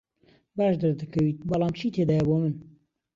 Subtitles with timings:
[0.57, 2.53] باش دەردەکەوێت، بەڵام چی تێدایە بۆ من؟